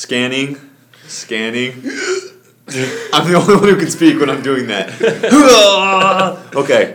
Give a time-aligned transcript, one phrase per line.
[0.00, 0.56] Scanning.
[1.08, 1.72] Scanning.
[3.12, 4.88] I'm the only one who can speak when I'm doing that.
[6.54, 6.94] okay.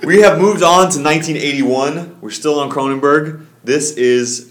[0.06, 2.16] we have moved on to 1981.
[2.22, 3.44] We're still on Cronenberg.
[3.62, 4.50] This is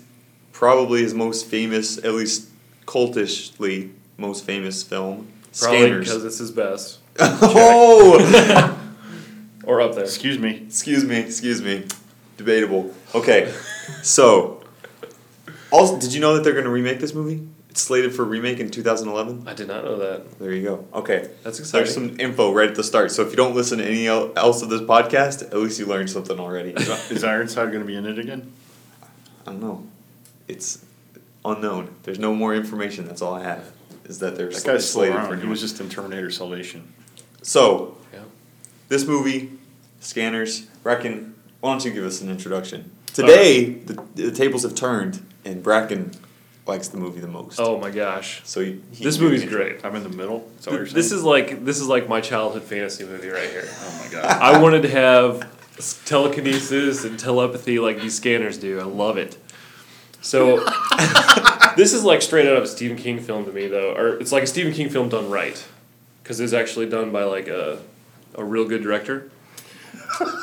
[0.53, 2.49] probably his most famous, at least
[2.85, 5.27] cultishly most famous film.
[5.59, 6.07] Probably Scanners.
[6.07, 6.99] because it's his best.
[7.19, 8.77] oh!
[9.63, 10.03] Or up there.
[10.03, 10.65] Excuse me.
[10.67, 11.87] excuse me, excuse me.
[12.37, 12.93] Debatable.
[13.15, 13.51] Okay,
[14.03, 14.60] so.
[15.71, 17.47] Also, did you know that they're going to remake this movie?
[17.69, 19.47] It's slated for remake in 2011.
[19.47, 20.37] I did not know that.
[20.39, 20.85] There you go.
[20.93, 21.29] Okay.
[21.43, 21.85] That's exciting.
[21.85, 23.11] There's some info right at the start.
[23.11, 26.09] So if you don't listen to any else of this podcast, at least you learned
[26.09, 26.71] something already.
[26.71, 28.51] Is Ironside going to be in it again?
[29.47, 29.87] I don't know.
[30.49, 30.83] It's
[31.45, 31.95] unknown.
[32.03, 33.07] There's no more information.
[33.07, 33.71] That's all I have.
[34.03, 35.29] Is that they're That sl- guy's still slated around.
[35.29, 35.49] for He new.
[35.49, 36.91] was just in Terminator Salvation.
[37.41, 38.19] So Yeah.
[38.89, 39.51] this movie,
[40.01, 41.35] Scanners, Bracken.
[41.61, 42.91] Why don't you give us an introduction?
[43.13, 46.11] Today, the, the tables have turned, and Bracken
[46.65, 47.59] likes the movie the most.
[47.59, 48.41] Oh my gosh.
[48.45, 49.83] So he, he This movie's great.
[49.83, 50.49] I'm in the middle.
[50.57, 50.95] Is that what you're saying?
[50.95, 53.67] This is like this is like my childhood fantasy movie right here.
[53.67, 54.25] Oh my god.
[54.25, 58.79] I wanted to have telekinesis and telepathy like these scanners do.
[58.79, 59.37] I love it.
[60.21, 60.57] So
[61.75, 64.31] this is like straight out of a Stephen King film to me, though, or it's
[64.31, 65.65] like a Stephen King film done right,
[66.21, 67.81] because it's actually done by like a
[68.35, 69.30] a real good director.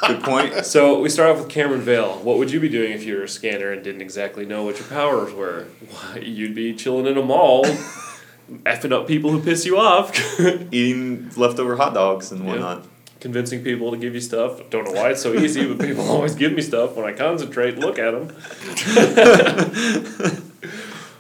[0.07, 0.65] Good point.
[0.67, 2.15] So we start off with Cameron Vale.
[2.23, 4.79] What would you be doing if you were a scanner and didn't exactly know what
[4.79, 5.67] your powers were?
[5.91, 7.65] Why, you'd be chilling in a mall,
[8.65, 10.13] effing up people who piss you off,
[10.73, 12.51] Eating leftover hot dogs and Yeah.
[12.51, 12.87] whatnot.
[13.21, 14.61] convincing people to give you stuff.
[14.71, 17.75] Don't know why it's so easy, but people always give me stuff when I concentrate
[17.75, 18.29] and look at them.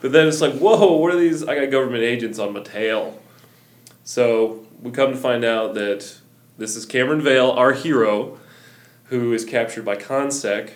[0.00, 1.42] but then it's like, whoa, what are these?
[1.46, 3.20] I got government agents on my tail.
[4.05, 6.16] So we come to find out that
[6.59, 8.39] this is Cameron Vale, our hero,
[9.05, 10.73] who is captured by CONSEC,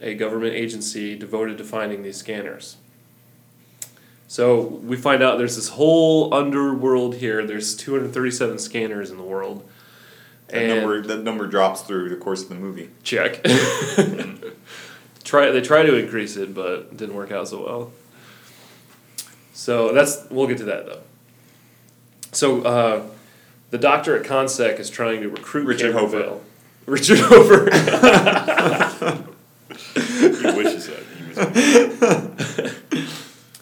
[0.00, 2.76] a government agency devoted to finding these scanners.
[4.26, 7.46] So we find out there's this whole underworld here.
[7.46, 9.68] There's 237 scanners in the world.
[10.48, 12.88] That number that number drops through the course of the movie.
[13.02, 13.42] check.
[15.24, 17.92] try they try to increase it, but it didn't work out so well.
[19.52, 21.00] So that's we'll get to that though.
[22.32, 23.06] So uh,
[23.70, 26.18] the doctor at Consec is trying to recruit Richard Hofer.
[26.18, 26.42] Vale.
[26.86, 27.64] Richard Hofer.
[29.94, 31.02] he wishes that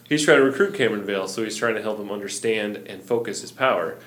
[0.09, 3.03] he he's trying to recruit Cameron Vale, so he's trying to help him understand and
[3.03, 3.99] focus his power.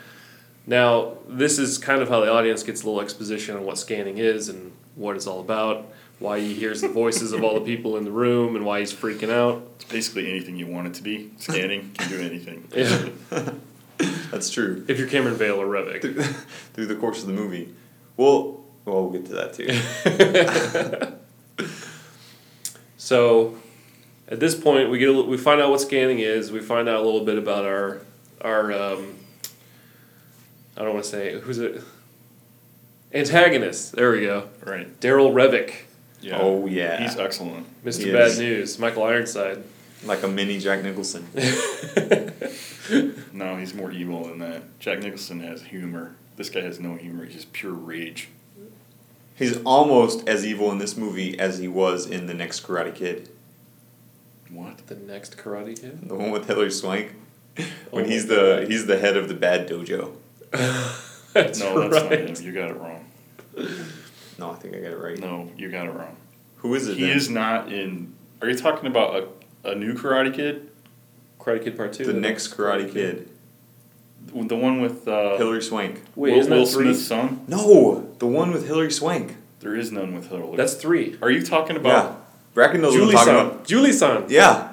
[0.66, 4.18] Now, this is kind of how the audience gets a little exposition on what scanning
[4.18, 7.98] is and what it's all about, why he hears the voices of all the people
[7.98, 9.68] in the room, and why he's freaking out.
[9.76, 11.31] It's basically anything you want it to be.
[11.38, 12.68] Scanning can do anything.
[12.76, 13.54] Yeah.
[14.32, 14.86] That's true.
[14.88, 16.02] If you're Cameron Vale or Revok.
[16.74, 17.74] Through the course of the movie.
[18.18, 21.16] Well, well, we'll get to that too.
[23.02, 23.56] So,
[24.28, 26.52] at this point, we get a, we find out what scanning is.
[26.52, 28.02] We find out a little bit about our
[28.42, 29.16] our um,
[30.78, 31.81] I don't want to say who's it
[33.14, 33.94] antagonist.
[33.94, 34.50] There we go.
[34.64, 35.00] Right.
[35.00, 35.74] Daryl Revok,
[36.22, 36.40] Yeah.
[36.42, 37.02] Oh yeah.
[37.02, 37.66] He's excellent.
[37.84, 38.04] Mr.
[38.04, 38.38] He Bad.
[38.38, 39.64] News, Michael Ironside.
[40.04, 41.28] Like a mini Jack Nicholson.
[43.32, 44.80] No, he's more evil than that.
[44.80, 46.16] Jack Nicholson has humor.
[46.38, 47.24] This guy has no humor.
[47.26, 48.30] He's just pure rage.
[49.36, 53.30] He's almost as evil in this movie as he was in the next Karate Kid,
[54.50, 54.88] What?
[54.88, 56.10] The next Karate Kid.
[56.10, 57.14] the one with Hilary Swank.
[57.92, 58.72] When Oh he's my the God.
[58.72, 60.14] he's the head of the bad dojo.
[61.34, 62.36] That's no, that's not him.
[62.46, 63.06] You got it wrong.
[64.40, 65.18] No, I think I got it right.
[65.20, 66.16] No, you got it wrong.
[66.58, 66.98] Who is it?
[66.98, 67.16] He then?
[67.18, 68.16] is not in.
[68.42, 69.28] Are you talking about a,
[69.64, 70.70] a new Karate Kid?
[71.40, 72.06] Karate Kid Part Two.
[72.06, 73.30] the next Karate Kid.
[74.28, 76.02] The one with uh, Hilary Swank.
[76.16, 76.84] Wait, Will, isn't Will that three?
[76.86, 77.44] Smith's son?
[77.47, 79.36] No, the one with Hilary Swank.
[79.62, 80.56] There is none with Hilary.
[80.58, 81.18] That's three.
[81.22, 82.25] Are you talking Yeah, about?
[82.53, 83.46] Bracken knows what I'm Julie talking San.
[83.46, 83.66] about.
[83.68, 84.25] Julie San.
[84.30, 84.72] Yeah,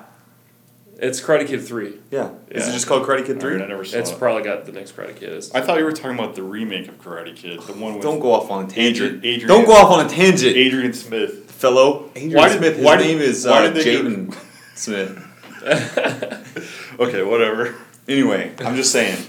[0.99, 1.95] It's Karate Kid three.
[2.11, 2.31] yeah.
[2.51, 3.69] Is it just called Karate Kid Alright, I Three?
[3.69, 4.19] never saw It's it.
[4.19, 5.33] probably got the next Karate Kid.
[5.33, 8.03] Is I thought you were talking about the remake of Karate Kid, the one with
[8.03, 9.19] Don't go off on a tangent.
[9.25, 11.51] Adrian- Adrian- Don't go off on a tangent, Adrian Smith.
[11.51, 12.11] fellow.
[12.17, 12.77] Adrian Why did- Smith.
[12.77, 14.37] His why did- name is why uh, did they go- Jaden
[14.77, 15.19] Smith.
[16.99, 17.75] Okay, whatever.
[18.09, 19.27] Anyway, I'm just saying.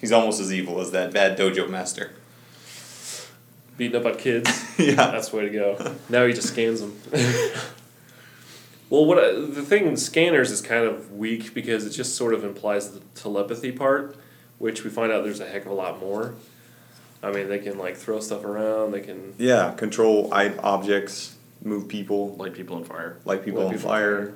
[0.00, 2.10] He's almost as evil as that bad dojo master.
[3.76, 4.50] beating up on kids.
[4.78, 4.94] yeah.
[4.94, 5.94] That's the way to go.
[6.08, 6.98] Now he just scans them.
[8.90, 12.42] well, what I, the thing scanners is kind of weak because it just sort of
[12.42, 14.16] implies the telepathy part,
[14.58, 16.34] which we find out there's a heck of a lot more.
[17.22, 18.90] I mean, they can like throw stuff around.
[18.92, 21.35] They can Yeah, control objects,
[21.66, 23.16] move people, Light people on fire.
[23.24, 24.34] light people Light on people fire,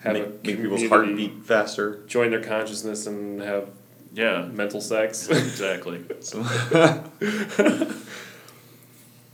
[0.00, 2.00] have make, make people's community heart beat faster.
[2.06, 3.68] join their consciousness and have
[4.14, 5.28] Yeah, mental sex.
[5.30, 6.04] exactly.
[6.20, 6.42] So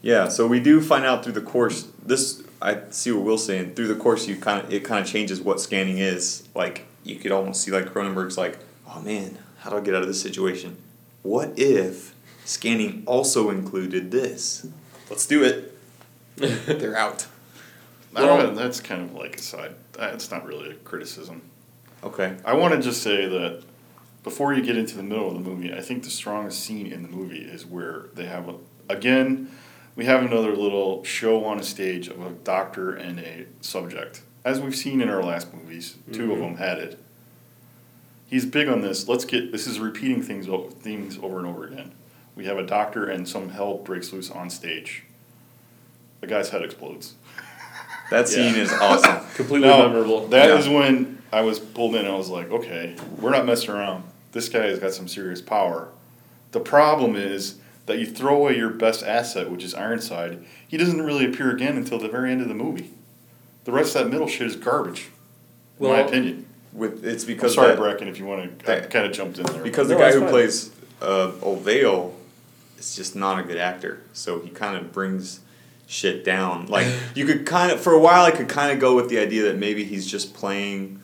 [0.03, 1.89] yeah, so we do find out through the course.
[2.05, 3.75] This I see what Will's saying.
[3.75, 6.49] Through the course, you kind of it kind of changes what scanning is.
[6.55, 8.59] Like you could almost see like Cronenberg's like,
[8.89, 10.77] oh man, how do I get out of this situation?
[11.23, 12.15] What if
[12.45, 14.67] scanning also included this?
[15.11, 15.68] Let's do it.
[16.67, 17.27] They're out.
[18.15, 19.75] I don't Well- that's kind of like a side.
[19.99, 21.43] uh, It's not really a criticism.
[22.03, 22.37] Okay.
[22.45, 23.63] I want to just say that
[24.23, 27.03] before you get into the middle of the movie, I think the strongest scene in
[27.03, 28.55] the movie is where they have a
[28.89, 29.51] again,
[29.97, 34.23] we have another little show on a stage of a doctor and a subject.
[34.45, 36.41] As we've seen in our last movies, 2 of Mhm.
[36.41, 36.99] them had it.
[38.27, 39.09] He's big on this.
[39.09, 40.47] Let's get this is repeating things
[40.83, 41.93] things over and over again.
[42.37, 45.03] We have a doctor and some hell breaks loose on stage.
[46.21, 47.15] The guy's head explodes.
[48.11, 48.63] That scene Yeah.
[48.63, 49.19] is awesome.
[49.35, 50.27] Completely Now, memorable.
[50.29, 50.59] That Yeah.
[50.59, 52.07] is when I was pulled in.
[52.07, 54.05] I was like, okay, we're not messing around.
[54.33, 55.89] This guy has got some serious power.
[56.53, 57.57] The problem is
[57.87, 60.45] that you throw away your best asset, which is Ironside.
[60.67, 62.91] He doesn't really appear again until the very end of the movie.
[63.65, 65.09] The rest of that middle shit is garbage,
[65.79, 66.47] in my Well, opinion.
[66.73, 68.73] With it's I'm because sorry, that- Bracken, if you want to.
[68.73, 69.63] I that- kind of jumped in there.
[69.63, 70.31] because No, the guy that's who fine.
[70.31, 70.71] plays
[71.03, 72.15] uh, Old Vale
[72.79, 74.01] is just not a good actor.
[74.13, 75.41] So he kind of brings
[75.89, 76.67] shit down.
[76.67, 76.87] Like
[77.17, 79.45] you could kind of for a while, I could kind of go with the idea
[79.45, 81.03] that maybe he's just playing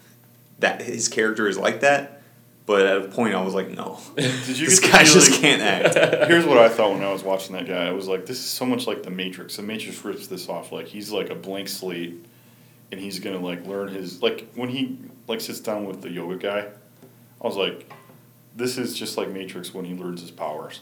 [0.60, 2.20] that his character is like that.
[2.66, 5.38] But at a point, I was like, no, Did you this get the guy just
[5.42, 5.94] can't act.
[6.28, 7.86] Here's what I thought when I was watching that guy.
[7.86, 9.56] I was like, this is so much like the Matrix.
[9.56, 10.72] The Matrix rips this off.
[10.72, 12.24] Like he's like a blank slate,
[12.90, 16.36] and he's gonna like learn his like when he like sits down with the yoga
[16.36, 16.68] guy.
[17.42, 17.92] I was like,
[18.56, 20.80] this is just like Matrix when he learns his powers.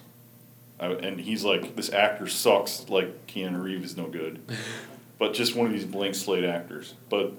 [0.83, 2.89] I, and he's like, this actor sucks.
[2.89, 4.41] Like Keanu Reeves is no good,
[5.19, 6.95] but just one of these blank slate actors.
[7.09, 7.33] But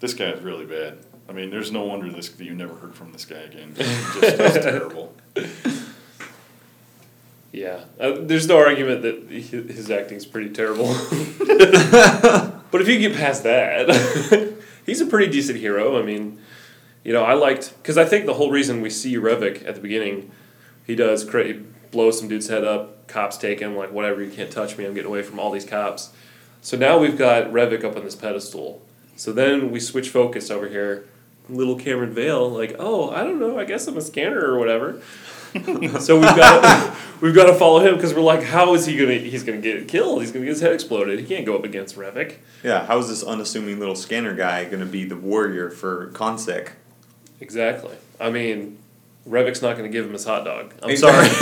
[0.00, 0.98] this guy is really bad.
[1.28, 3.74] I mean, there's no wonder this that you never heard from this guy again.
[3.74, 5.14] Just, just terrible.
[7.52, 10.86] Yeah, uh, there's no argument that hi- his acting's pretty terrible.
[12.70, 14.54] but if you get past that,
[14.86, 15.98] he's a pretty decent hero.
[15.98, 16.38] I mean,
[17.04, 19.80] you know, I liked because I think the whole reason we see Revok at the
[19.82, 20.30] beginning,
[20.86, 21.60] he does cra-
[21.92, 23.06] he blows some dude's head up.
[23.06, 24.22] Cops take him like whatever.
[24.22, 24.84] You can't touch me.
[24.84, 26.12] I'm getting away from all these cops.
[26.60, 28.82] So now we've got Revok up on this pedestal.
[29.16, 31.08] So then we switch focus over here.
[31.48, 33.58] Little Cameron Vale, like, oh, I don't know.
[33.58, 35.02] I guess I'm a scanner or whatever.
[36.00, 39.14] so we've got we've got to follow him because we're like, how is he gonna?
[39.14, 40.22] He's gonna get killed.
[40.22, 41.18] He's gonna get his head exploded.
[41.18, 42.36] He can't go up against Revok.
[42.62, 46.70] Yeah, how is this unassuming little scanner guy going to be the warrior for Consec?
[47.40, 47.96] Exactly.
[48.20, 48.78] I mean,
[49.28, 50.74] Revok's not gonna give him his hot dog.
[50.82, 51.28] I'm sorry.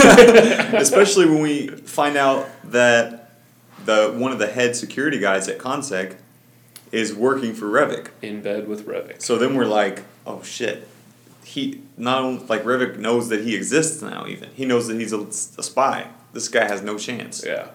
[0.77, 3.33] Especially when we find out that
[3.85, 6.17] the one of the head security guys at Consec
[6.93, 8.09] is working for Revok.
[8.23, 9.23] In bed with Revok.
[9.23, 10.89] So then we're like, oh shit.
[11.45, 14.27] He not only like Revok knows that he exists now.
[14.27, 16.09] Even he knows that he's a, a spy.
[16.33, 17.45] This guy has no chance.
[17.45, 17.69] Yeah,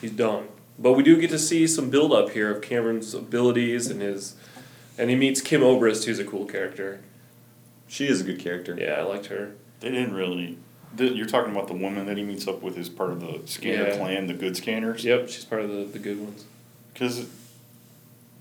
[0.00, 0.48] he's done.
[0.78, 4.36] But we do get to see some build up here of Cameron's abilities and his,
[4.98, 7.00] and he meets Kim Obrist, who's a cool character.
[7.88, 8.76] She is a good character.
[8.78, 9.52] Yeah, I liked her.
[9.80, 10.58] They didn't really.
[10.94, 13.42] The, you're talking about the woman that he meets up with is part of the
[13.46, 13.96] scanner Yeah.
[13.96, 15.04] clan, the good scanners.
[15.04, 16.44] Yep, she's part of the, the good ones.
[16.92, 17.26] Because,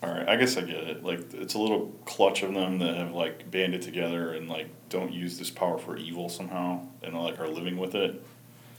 [0.02, 1.04] all right, I guess I get it.
[1.04, 5.12] Like, it's a little clutch of them that have like banded together and like don't
[5.12, 8.24] use this power for evil somehow, and like are living with it.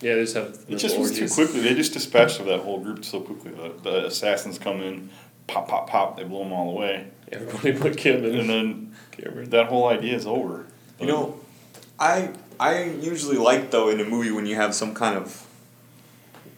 [0.01, 0.59] Yeah, they just have.
[0.69, 1.61] It just was too quickly.
[1.61, 3.51] They just dispatched of that whole group so quickly.
[3.51, 5.11] The, the assassins come in,
[5.47, 6.17] pop, pop, pop.
[6.17, 8.39] They blow them all away, Everybody put Kim in.
[8.39, 9.51] and then Cameron.
[9.51, 10.67] that whole idea is over.
[11.01, 11.41] You know,
[11.99, 15.43] I I usually like though in a movie when you have some kind of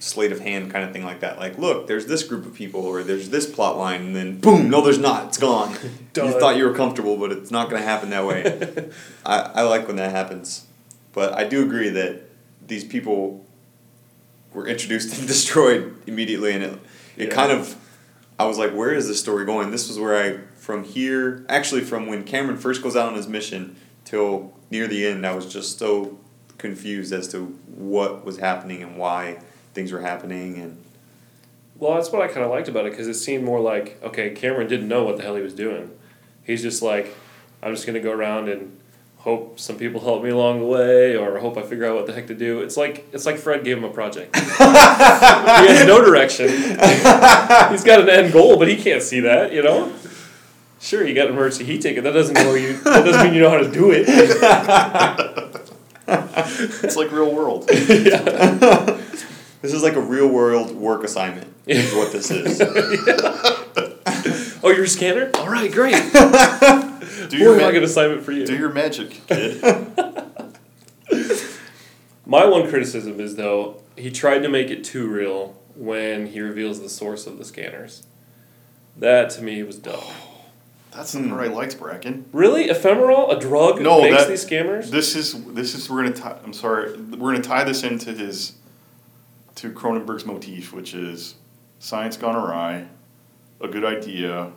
[0.01, 1.39] sleight of hand kind of thing like that.
[1.39, 4.71] Like, look, there's this group of people, or there's this plot line, and then boom,
[4.71, 5.27] no, there's not.
[5.29, 5.73] It's gone.
[6.17, 8.91] you thought you were comfortable, but it's not going to happen that way.
[9.27, 10.67] I, I like when that happens,
[11.13, 12.23] but I do agree that
[12.65, 13.45] these people
[14.53, 16.79] were introduced and destroyed immediately, and it
[17.17, 17.35] it Yeah.
[17.35, 17.75] kind of.
[18.41, 19.73] I was like, where is this story going?
[19.73, 23.27] This was where I, from here, actually, from when Cameron first goes out on his
[23.27, 26.19] mission till near the end, I was just so
[26.59, 29.39] confused as to what was happening and why
[29.73, 30.59] things were happening.
[30.59, 30.85] And
[31.79, 34.29] Well, that's what I kind of liked about it because it seemed more like okay,
[34.35, 35.91] Cameron didn't know what the hell he was doing.
[36.45, 37.17] He's just like,
[37.63, 38.79] I'm just gonna go around and
[39.17, 42.13] hope some people help me along the way, or hope I figure out what the
[42.13, 42.61] heck to do.
[42.61, 44.37] It's like it's like Fred gave him a project.
[44.39, 46.49] he has no direction.
[46.51, 49.51] He's got an end goal, but he can't see that.
[49.51, 49.95] You know.
[50.81, 52.05] Sure, you got an emergency heat ticket.
[52.05, 52.75] That doesn't know you.
[52.79, 54.09] That doesn't mean you know how to do it.
[56.11, 57.69] It's like real world.
[57.69, 59.25] this
[59.63, 62.61] is like a real world work assignment, is what this is.
[64.61, 65.31] Oh, you're a scanner.
[65.35, 65.93] All right, great.
[65.93, 68.45] Do your, Boy, ma- got an assignment for you.
[68.45, 69.63] do your magic, kid.
[72.27, 76.81] My one criticism is though he tried to make it too real when he reveals
[76.81, 78.05] the source of the scanners.
[78.97, 80.01] That to me was dumb.
[80.99, 81.53] That's the part hmm.
[81.53, 82.25] I liked, Bracken.
[82.33, 84.91] Really, Ephemerol, a drug No, makes that- these scammers.
[84.91, 86.37] This is this is we're gonna tie.
[86.43, 86.97] I'm sorry.
[86.97, 88.55] We're gonna tie this into his
[89.55, 91.37] to Cronenberg's motif, which is
[91.79, 92.89] science gone awry,
[93.61, 94.51] a good idea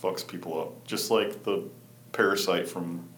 [0.00, 1.64] fucks people up, just like the
[2.12, 3.08] parasite from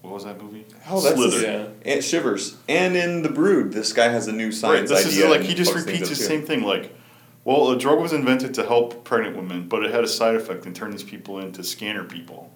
[0.00, 0.64] what was that movie?
[0.88, 1.38] Oh, that's Slither.
[1.38, 1.46] the-
[1.84, 1.92] yeah.
[1.92, 2.56] And Shivers.
[2.66, 4.54] And in The Brood, this guy has a new Right.
[4.54, 5.24] science This idea.
[5.26, 6.22] is like he just repeats up the too.
[6.22, 6.62] same thing.
[6.62, 6.94] Like,
[7.44, 10.66] well, a drug was invented to help pregnant women, but it had a side effect
[10.66, 12.52] and turned these people into scanner people.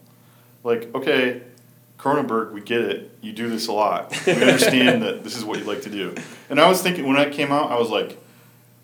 [0.63, 1.43] Like, okay,
[1.99, 3.17] Cronenberg, we get it.
[3.21, 4.15] You do this a lot.
[4.27, 6.15] We understand that this is what you like to do.
[6.51, 8.19] And I was thinking when that came out, I was like,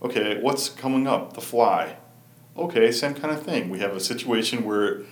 [0.03, 1.35] okay, what's coming up?
[1.35, 1.97] The Fly.
[2.57, 3.71] Okay, same kind of thing.
[3.71, 5.03] We have a situation where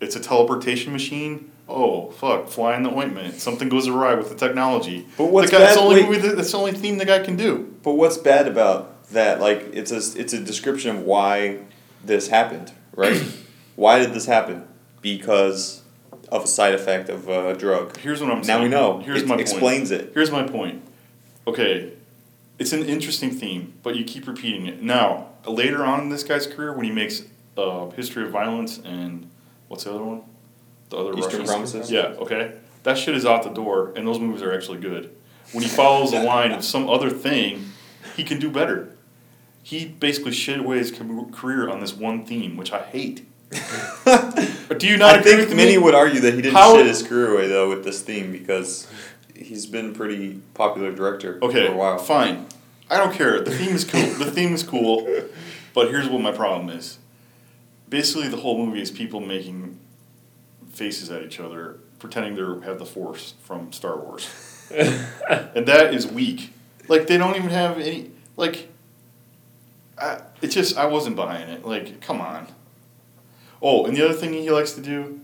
[0.00, 1.50] it's a teleportation machine.
[1.68, 2.48] Oh fuck!
[2.48, 3.34] Fly in the ointment.
[3.34, 5.06] Something goes awry with the technology.
[5.16, 6.36] But what's the guy, that's bad- the only wait.
[6.36, 7.76] that's the only theme the guy can do.
[7.84, 9.40] But what's bad about that?
[9.40, 11.58] Like, it's a it's a description of why
[12.04, 13.22] this happened, right?
[13.76, 14.66] why did this happen?
[15.02, 15.82] Because
[16.30, 17.96] of a side effect of a drug.
[17.98, 18.62] Here's what I'm now saying.
[18.62, 19.00] we know.
[19.00, 20.02] Here's it my explains point.
[20.02, 20.10] it.
[20.14, 20.82] Here's my point.
[21.46, 21.92] Okay,
[22.58, 24.82] it's an interesting theme, but you keep repeating it.
[24.82, 27.22] Now, later on in this guy's career, when he makes
[27.56, 29.28] uh, History of Violence and
[29.68, 30.22] what's the other one?
[30.90, 31.90] The other Eastern Russian- Promises?
[31.90, 32.14] Yeah.
[32.18, 32.52] Okay,
[32.82, 35.10] that shit is out the door, and those movies are actually good.
[35.52, 37.64] When he follows the line of some other thing,
[38.16, 38.94] he can do better.
[39.62, 43.26] He basically shit away his career on this one theme, which I hate.
[44.78, 45.78] do you not I agree think many me?
[45.78, 48.86] would argue that he didn't How- shit his career away though with this theme because
[49.34, 51.98] he's been pretty popular director Okay, for a while.
[51.98, 52.46] fine.
[52.88, 53.40] I don't care.
[53.40, 54.00] The theme is cool.
[54.24, 55.06] the theme is cool,
[55.74, 56.98] but here's what my problem is.
[57.88, 59.78] Basically, the whole movie is people making
[60.72, 64.28] faces at each other, pretending they have the Force from Star Wars,
[64.76, 66.52] and that is weak.
[66.88, 68.10] Like they don't even have any.
[68.36, 68.68] Like,
[70.00, 71.64] I, it just I wasn't buying it.
[71.64, 72.46] Like, come on.
[73.62, 75.20] Oh, and the other thing he likes to do,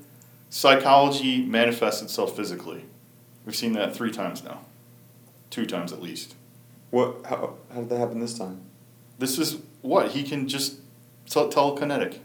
[0.50, 2.84] psychology manifests itself physically.
[3.44, 4.60] We've seen that three times now,
[5.50, 6.34] two times at least.
[6.90, 7.24] What?
[7.26, 8.60] How, how did that happen this time?
[9.18, 10.80] This is what he can just
[11.28, 12.18] tell telekinetic.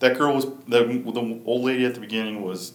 [0.00, 2.72] That girl was the the old lady at the beginning was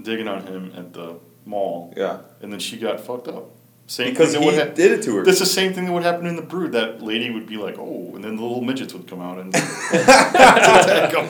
[0.00, 3.50] digging on him at the mall, Yeah, and then she got fucked up.
[3.88, 5.24] Same because thing he that would ha- did it to her.
[5.24, 6.72] That's the same thing that would happen in the brood.
[6.72, 9.54] That lady would be like, "Oh," and then the little midgets would come out and
[9.54, 11.28] attack him.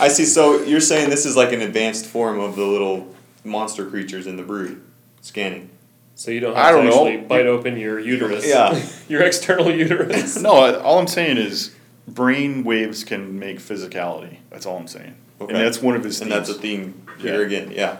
[0.00, 0.24] I see.
[0.24, 3.14] So you're saying this is like an advanced form of the little
[3.44, 4.80] monster creatures in the brood
[5.20, 5.70] scanning.
[6.16, 7.06] So you don't I have don't to know.
[7.08, 8.46] actually bite open your uterus.
[8.46, 8.80] Yeah.
[9.08, 10.40] your external uterus.
[10.40, 11.74] No, all I'm saying is
[12.06, 14.38] brain waves can make physicality.
[14.50, 15.16] That's all I'm saying.
[15.40, 15.52] Okay.
[15.54, 16.46] And that's one of his And themes.
[16.48, 17.46] that's a theme here Yeah.
[17.46, 17.70] again.
[17.72, 17.96] Yeah.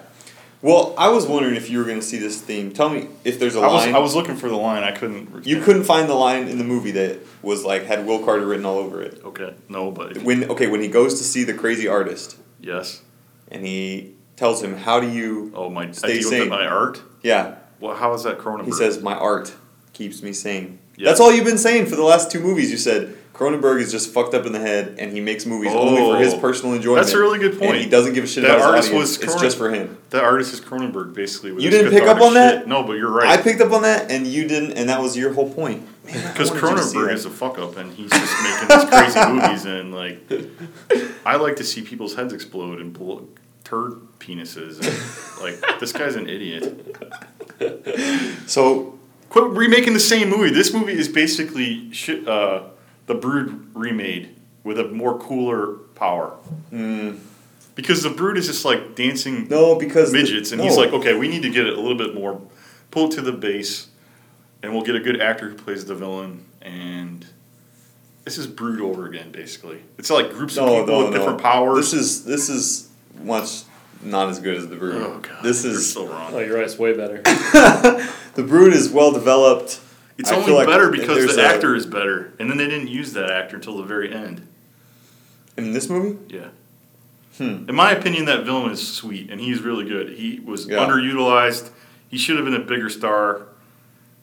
[0.64, 2.72] Well, I was wondering if you were going to see this theme.
[2.72, 3.94] Tell me if there's a I was line.
[3.94, 4.82] I was looking for the line.
[4.82, 5.44] I couldn't.
[5.46, 8.64] you couldn't find the line in the movie that was like had Will Carter written
[8.64, 9.20] all over it.
[9.22, 9.52] Okay.
[9.68, 13.02] No, but When okay, when he goes to see the crazy artist yes.
[13.48, 15.90] and he tells him, "How do you?" Oh my!
[15.92, 16.48] Stay I sane.
[16.48, 17.02] my art.
[17.22, 18.64] Yeah, Well, how is that Cronenberg?
[18.64, 19.52] he says, "My art
[19.92, 21.08] keeps me sane." Yeah.
[21.10, 22.70] That's all you've been saying for the last two movies.
[22.70, 26.00] You said Cronenberg is just fucked up in the head, and he makes movies only
[26.00, 26.38] for his Oh.
[26.38, 27.04] personal enjoyment.
[27.04, 27.72] That's a really good point.
[27.72, 29.18] And he doesn't give a shit That about artist his audience.
[29.18, 29.96] was it's just for him.
[30.10, 31.50] that artist is Cronenberg, basically.
[31.60, 32.68] You didn't pick up on that?
[32.68, 33.26] No, but you're right.
[33.28, 35.82] I picked up on that, and you didn't, and that was your whole point.
[36.06, 38.84] Because wanted you to see Cronenberg is a fuck up, and he's just making these
[38.88, 40.20] crazy movies, and like,
[41.26, 43.26] I like to see people's heads explode and blow,
[43.64, 44.78] turd penises.
[44.86, 46.96] And, like, this guy's an idiot.
[48.46, 48.96] So
[49.30, 50.50] Quit remaking the same movie.
[50.50, 52.64] This movie is basically shit, uh,
[53.06, 56.36] the Brood remade with a more cooler power.
[57.74, 60.64] Because the Brood is just like dancing mm, no, because the- midgets, and no.
[60.64, 62.40] he's like, okay, we need to get it a little bit more,
[62.90, 63.88] pull it to the base,
[64.62, 67.26] and we'll get a good actor who plays the villain, and
[68.24, 69.82] this is Brood over again, basically.
[69.98, 71.18] It's like groups of people no, with no.
[71.18, 71.90] different powers.
[71.90, 72.88] This is this is
[73.22, 73.62] much
[74.02, 75.02] not as good as the Brood.
[75.02, 76.32] oh god, this you're is so wrong.
[76.32, 76.64] Oh, you're right.
[76.64, 77.20] It's way better.
[78.34, 79.80] the Brood is well developed.
[80.16, 82.88] It's I only like better because the a- actor is better, and then they didn't
[82.88, 84.46] use that actor until the very end.
[85.56, 86.18] in this movie.
[86.34, 86.48] Yeah.
[87.38, 87.68] Hmm.
[87.68, 90.10] In my opinion, that villain is sweet, and he's really good.
[90.10, 90.78] He was Yeah.
[90.78, 91.70] underutilized.
[92.08, 93.42] He should have been a bigger star.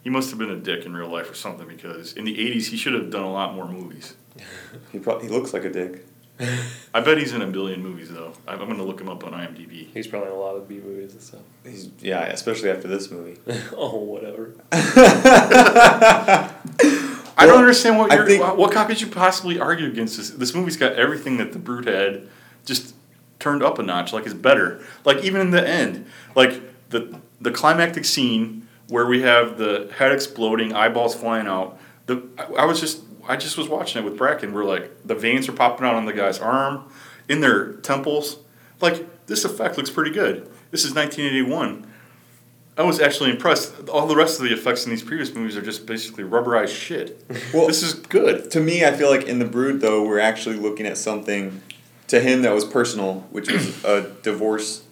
[0.04, 2.68] He must have been a dick in real life or something because in the '80s
[2.68, 4.16] he should have done a lot more movies.
[4.92, 6.06] He probably he looks like a dick.
[6.94, 8.34] I bet he's in a billion movies though.
[8.48, 9.88] I'm, I'm gonna look him up on IMDb.
[9.94, 11.42] He's probably in a lot of B movies and stuff.
[11.64, 13.38] He's yeah, especially after this movie.
[13.76, 14.54] oh, whatever.
[17.38, 18.26] I don't understand what I you're.
[18.28, 20.30] think- what how could you possibly argue against this?
[20.32, 22.28] This movie's got everything that the Brood had,
[22.66, 22.94] just
[23.40, 24.14] turned up a notch.
[24.14, 24.84] Like it's better.
[25.06, 26.06] Like even in the end,
[26.36, 31.80] like the the climactic scene where we have the head exploding, eyeballs flying out.
[32.08, 34.54] The I, I was just I just was watching it with Bracken.
[34.54, 36.92] We're like, the veins are popping out on the guy's arm,
[37.30, 38.38] in their temples.
[38.80, 40.50] Like, this effect looks pretty good.
[40.72, 41.88] This is 1981.
[42.78, 43.90] I was actually impressed.
[43.90, 47.24] All the rest of the effects in these previous movies are just basically rubberized shit.
[47.54, 48.50] Well- this is good.
[48.52, 51.62] To me, I feel like in the Brood, though, we're actually looking at something
[52.08, 54.84] to him that was personal, which was a divorce,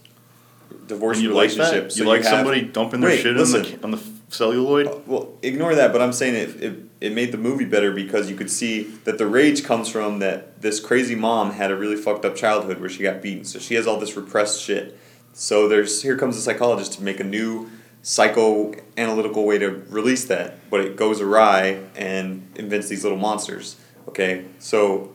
[0.88, 1.84] divorce you like relationship.
[1.86, 1.92] that?
[1.94, 3.62] So you like have- somebody dumping their Wait, shit listen.
[3.66, 5.08] on the on the celluloid?
[5.08, 8.36] Well, ignore that, but I'm saying it, it it made the movie better because you
[8.36, 12.26] could see that the rage comes from that this crazy mom had a really fucked
[12.26, 14.98] up childhood where she got beaten, so she has all this repressed shit.
[15.34, 17.70] So there's here comes a psychologist to make a new
[18.04, 23.78] psychoanalytical way to release that, but it goes awry and invents these little monsters.
[24.08, 25.14] Okay, so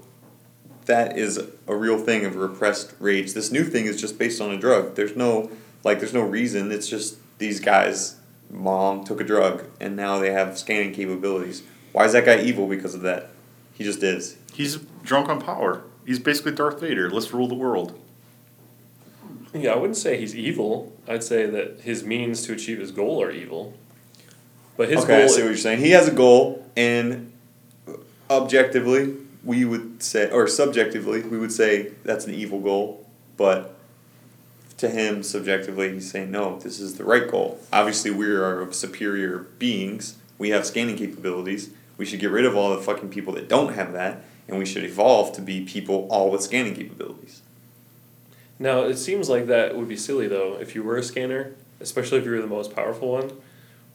[0.86, 3.32] that is a real thing of repressed rage.
[3.34, 4.94] This new thing is just based on a drug.
[4.94, 5.50] There's no
[5.82, 6.72] like there's no reason.
[6.72, 8.16] It's just these guys
[8.50, 11.62] mom took a drug and now they have scanning capabilities.
[11.94, 13.30] Why is that guy evil because of that?
[13.72, 14.36] He just is.
[14.52, 15.84] He's drunk on power.
[16.04, 17.08] He's basically Darth Vader.
[17.08, 17.96] Let's rule the world.
[19.54, 20.92] Yeah, I wouldn't say he's evil.
[21.06, 23.74] I'd say that his means to achieve his goal are evil.
[24.76, 25.78] But his okay, I goal see what you're saying.
[25.78, 27.32] He has a goal and
[28.28, 33.76] objectively we would say or subjectively we would say that's an evil goal, but
[34.78, 37.60] to him subjectively he's saying no, this is the right goal.
[37.72, 40.16] Obviously we are superior beings.
[40.38, 41.70] We have scanning capabilities.
[41.96, 44.66] We should get rid of all the fucking people that don't have that and we
[44.66, 47.42] should evolve to be people all with scanning capabilities.
[48.58, 52.18] Now it seems like that would be silly though if you were a scanner, especially
[52.18, 53.30] if you were the most powerful one.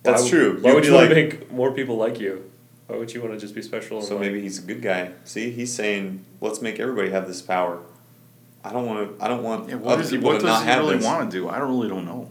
[0.04, 0.60] That's why, true.
[0.62, 2.50] Why You would would you want to like- make more people like you?
[2.88, 4.02] Why would you want to just be special?
[4.02, 5.12] So like, maybe he's a good guy.
[5.24, 7.82] See, he's saying, let's make everybody have this power.
[8.64, 9.24] I don't want to.
[9.24, 11.30] I don't want Yeah, what, other is he, people to not does he really want
[11.30, 11.48] to do?
[11.50, 12.30] I don't really don't know.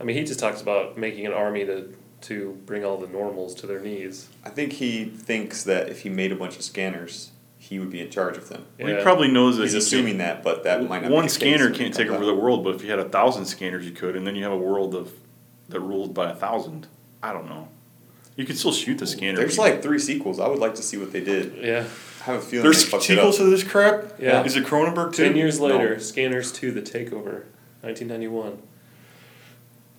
[0.00, 1.94] I mean, he just talks about making an army to
[2.24, 4.28] to bring all the normals to their knees.
[4.44, 8.00] I think he thinks that if he made a bunch of scanners, he would be
[8.00, 8.66] in charge of them.
[8.78, 8.96] Well, Yeah.
[8.98, 11.08] he probably knows that He's he assuming that, but that can, might not.
[11.08, 12.26] be one the scanner when can't take over out.
[12.26, 14.52] the world, but if you had a thousand scanners, you could, and then you have
[14.52, 15.12] a world of
[15.68, 16.86] that ruled by a thousand.
[17.22, 17.68] I don't know.
[18.36, 19.38] You could still shoot the scanner.
[19.38, 20.40] There's like three sequels.
[20.40, 21.54] I would like to see what they did.
[21.62, 21.84] Yeah.
[22.20, 24.18] I have a feeling there's they fucked it sequels to this crap.
[24.18, 24.42] Yeah.
[24.44, 25.24] Is it Cronenberg too?
[25.24, 25.66] Ten years No.
[25.66, 27.44] later, Scanners Two: The Takeover,
[27.82, 28.58] 1991.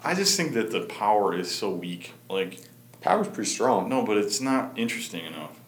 [0.05, 2.13] I just think that the power is so weak.
[2.29, 2.59] Like
[3.01, 3.89] Power's pretty strong.
[3.89, 5.59] no, but it's not interesting enough.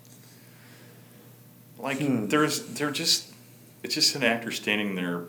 [1.78, 2.28] Like Hmm.
[2.28, 3.32] there's they're just
[3.84, 5.26] it's just an actor standing there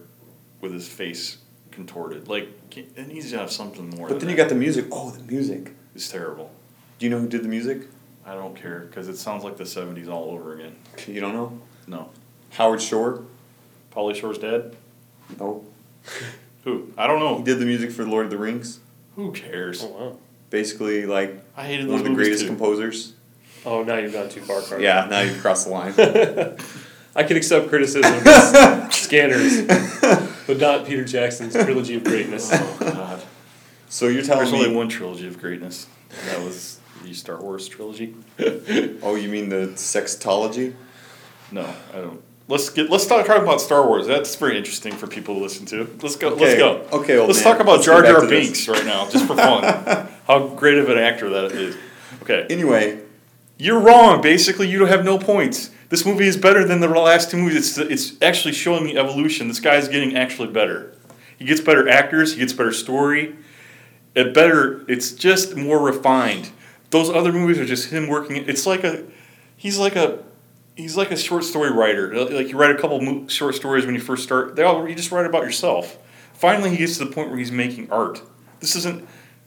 [0.60, 1.38] with his face
[1.70, 2.28] contorted.
[2.28, 4.08] Like it needs to have something more.
[4.08, 4.86] But then you got the music.
[4.92, 5.72] Oh, the music.
[5.94, 6.50] is terrible.
[6.98, 7.82] Do you know who did the music?
[8.24, 10.76] I don't care because it sounds like the '70s all over again.
[11.06, 11.60] You don't know?
[11.86, 12.10] No,
[12.50, 13.24] Howard Shore.
[13.92, 14.76] Pauly Shore's dead.
[15.40, 15.64] No.
[16.64, 16.92] Who?
[16.98, 17.38] I don't know.
[17.38, 18.80] He did the music for Lord of the Rings.
[19.18, 19.82] Who cares?
[19.82, 20.16] Oh wow.
[20.48, 22.46] Basically, like I hated one those of the greatest too.
[22.48, 23.14] composers.
[23.66, 24.80] Oh, now you've gone too far, Carter.
[24.80, 25.92] Yeah, now you've crossed the line.
[27.16, 29.62] I can accept criticism of Scanners,
[30.46, 32.48] but not Peter Jackson's trilogy of greatness.
[32.52, 33.20] oh God!
[33.88, 34.64] So you're telling There's me?
[34.66, 35.88] only one trilogy of greatness.
[36.10, 38.14] And that was the Star Wars trilogy.
[39.02, 40.74] Oh, you mean the sextology?
[41.50, 42.22] No, I don't.
[42.48, 42.90] Let's get.
[42.90, 44.06] Let's talk, talk about Star Wars.
[44.06, 45.84] That's very interesting for people to listen to.
[46.02, 46.30] Let's go.
[46.30, 46.98] Okay, Let's go.
[46.98, 47.52] okay, Let's man.
[47.52, 48.26] talk about Let's Jar Jar.
[48.26, 50.08] Binks right now, just for fun.
[50.26, 51.76] How great of an actor that is.
[52.22, 53.00] Okay, Anyway,
[53.58, 54.22] you're wrong.
[54.22, 55.70] Basically, you don't have no points.
[55.90, 57.76] This movie is better than the last two movies.
[57.78, 59.48] It's it's actually showing the evolution.
[59.48, 60.94] This guy's getting actually better.
[61.38, 62.32] He gets better actors.
[62.32, 63.36] He gets better story.
[64.14, 64.84] It better.
[64.90, 66.50] It's just more refined.
[66.90, 68.36] Those other movies are just him working.
[68.48, 69.04] It's like a.
[69.56, 70.24] He's like a.
[70.78, 72.14] He's like a short story writer.
[72.30, 74.54] Like you write a couple short stories when you first start.
[74.54, 75.98] They all you just write about yourself.
[76.34, 78.22] Finally, he gets to the point where he's making art.
[78.60, 79.06] This isn't.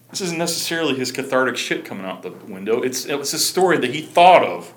[0.10, 2.82] This isn't necessarily his cathartic shit coming out the window.
[2.82, 4.74] It's it's a story that he thought of.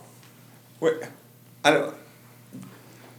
[0.79, 0.95] wait,
[1.65, 1.95] I don't.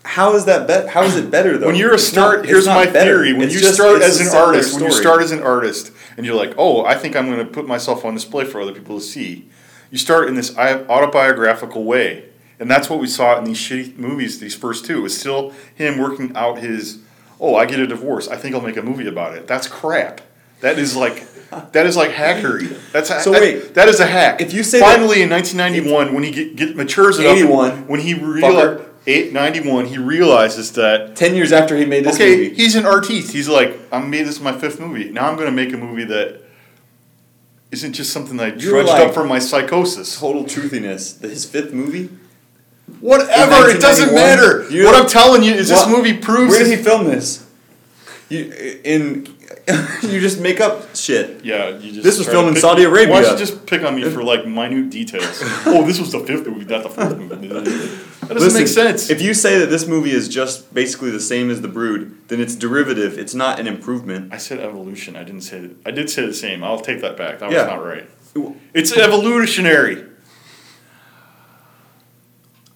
[0.03, 0.87] How is that bet?
[0.87, 1.67] How is it better though?
[1.67, 3.15] When you're a It's start, not- here's my better.
[3.17, 3.33] theory.
[3.33, 6.25] When It's you just- start as an artist, when you start as an artist, and
[6.25, 8.97] you're like, oh, I think I'm going to put myself on display for other people
[8.97, 9.49] to see.
[9.91, 12.25] You start in this autobiographical way,
[12.59, 14.39] and that's what we saw in these shitty movies.
[14.39, 16.99] These first two, it's still him working out his.
[17.39, 18.27] Oh, I get a divorce.
[18.27, 19.45] I think I'll make a movie about it.
[19.47, 20.21] That's crap.
[20.61, 21.23] That is like.
[21.73, 22.75] That is like hackery.
[22.91, 24.41] That's a, So that- wait, that is a hack.
[24.41, 28.13] if you say finally in 1991 when he get, get matures enough, 81, when he
[28.13, 32.85] realizes 891 he realizes that Ten years after he made this okay, movie, he's an
[32.85, 33.31] artiste.
[33.31, 35.11] He's like, I made this my fifth movie.
[35.11, 36.41] Now I'm going to make a movie that
[37.71, 40.19] isn't just something that I You're trudged like- up from my psychosis.
[40.19, 41.21] total truthiness.
[41.21, 42.09] His fifth movie.
[42.99, 44.69] Whatever, it doesn't matter.
[44.69, 46.51] You what I'm telling you is What- this movie proves.
[46.51, 47.45] Where did he film this?
[48.29, 48.51] You
[48.83, 49.27] in
[50.03, 51.43] you just make up shit.
[51.43, 52.03] Yeah, you just.
[52.03, 53.13] This was try to filmed in Saudi Arabia.
[53.13, 55.41] Why don't you just pick on me for like minute details?
[55.65, 57.47] oh, this was the fifth movie, not the fourth movie.
[57.47, 59.09] That doesn't Listen, make sense.
[59.09, 62.39] If you say that this movie is just basically the same as The Brood, then
[62.41, 63.17] it's derivative.
[63.19, 64.33] It's not an improvement.
[64.33, 65.15] I said evolution.
[65.15, 65.61] I didn't say.
[65.61, 65.75] That.
[65.85, 66.63] I did say the same.
[66.63, 67.39] I'll take that back.
[67.39, 67.61] That Yeah.
[67.63, 68.09] was not right.
[68.73, 70.03] It's evolutionary.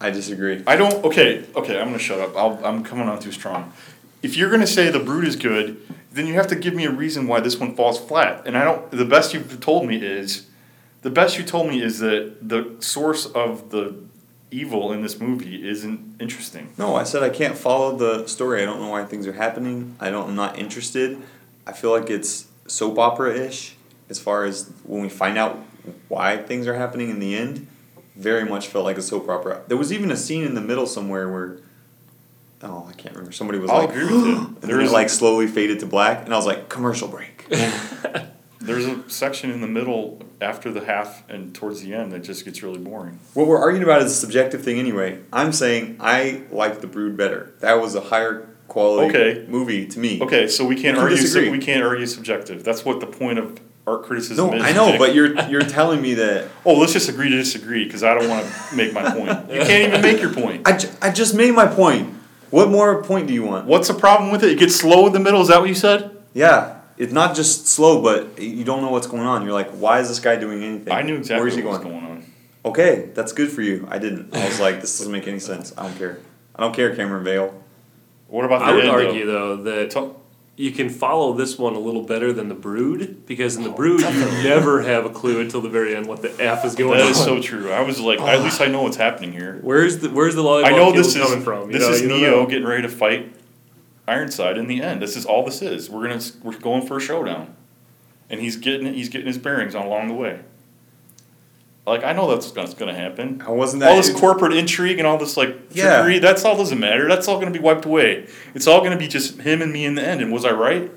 [0.02, 0.64] I disagree.
[0.66, 1.04] I don't.
[1.04, 1.80] Okay, okay.
[1.80, 2.36] I'm gonna shut up.
[2.36, 3.74] I'll, I'm coming on too strong.
[4.22, 5.82] If you're gonna say the brood is good,
[6.12, 8.44] then you have to give me a reason why this one falls flat.
[8.46, 8.90] And I don't.
[8.92, 10.48] The best you've told me is,
[11.02, 13.96] the best you told me is that the source of the
[14.52, 16.74] evil in this movie isn't interesting.
[16.78, 18.62] No, I said I can't follow the story.
[18.62, 19.96] I don't know why things are happening.
[20.00, 20.30] I don't.
[20.30, 21.22] I'm not interested.
[21.68, 23.76] I feel like it's soap opera ish
[24.10, 25.60] as far as when we find out
[26.08, 27.68] why things are happening in the end.
[28.20, 29.62] Very much felt like a soap opera.
[29.68, 31.60] There was even a scene in the middle somewhere where.
[32.62, 33.32] Oh, I can't remember.
[33.32, 34.36] Somebody was I'll like, agree with you.
[34.38, 37.08] and There then it is- like slowly faded to black, and I was like, commercial
[37.08, 37.46] break.
[38.62, 42.44] There's a section in the middle after the half and towards the end that just
[42.44, 43.20] gets really boring.
[43.34, 45.20] What we're arguing about is a subjective thing anyway.
[45.32, 47.54] I'm saying I like The Brood better.
[47.62, 49.46] That was a higher quality Okay.
[49.48, 50.22] movie to me.
[50.22, 51.18] Okay, so we can't We can argue.
[51.22, 51.50] disagree.
[51.50, 52.66] we can't argue subjective.
[52.66, 54.64] That's what the point of art criticism No, is.
[54.64, 55.00] I know, Nick.
[55.00, 58.30] but you're you're telling me that Oh, let's just agree to disagree because I don't
[58.30, 59.30] want to make my point.
[59.52, 60.68] You can't even make your point.
[60.68, 62.14] I, ju- I just made my point.
[62.52, 63.66] What more point do you want?
[63.68, 64.52] What's the problem with it?
[64.52, 65.42] It gets slow in the middle.
[65.42, 66.16] Is that what you said?
[66.34, 69.44] Yeah, it's not just slow, but you don't know what's going on.
[69.44, 70.92] You're like, why is this guy doing anything?
[70.94, 72.26] I knew exactly Where is he what was going on.
[72.66, 73.88] Okay, that's good for you.
[73.90, 74.36] I didn't.
[74.36, 75.74] I was like, this doesn't make any sense.
[75.78, 76.20] I don't care.
[76.56, 77.54] I don't care, Cameron Vale.
[78.28, 80.20] What about the I would end, argue though that Tell-
[80.60, 83.76] you can follow this one a little better than the Brood because in the oh,
[83.76, 86.98] Brood you never have a clue until the very end what the f is going
[86.98, 87.14] That on.
[87.14, 87.72] That is so true.
[87.72, 89.60] I was like, at least I know what's happening here.
[89.62, 91.72] Where's the Where's the lollipop I know this is coming from?
[91.72, 92.46] You this know, is Neo know.
[92.46, 93.34] getting ready to fight
[94.06, 95.02] Ironside in the end.
[95.02, 95.90] This is all this is.
[95.90, 97.56] We're gonna we're going for a showdown,
[98.30, 100.42] and he's getting he's getting his bearings on along the way.
[101.90, 103.40] Like I know that's gonna, gonna happen.
[103.40, 103.90] How wasn't that?
[103.92, 106.02] all this corporate intrigue and all this like Yeah.
[106.04, 107.08] trickery, that's all doesn't matter.
[107.08, 108.28] That's all gonna be wiped away.
[108.56, 110.22] It's all gonna be just him and me in the end.
[110.22, 110.92] And was I right?